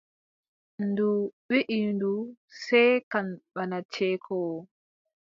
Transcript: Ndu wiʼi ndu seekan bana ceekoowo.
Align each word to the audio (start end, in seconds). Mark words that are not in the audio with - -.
Ndu 0.87 1.09
wiʼi 1.47 1.77
ndu 1.95 2.11
seekan 2.63 3.27
bana 3.55 3.77
ceekoowo. 3.93 4.59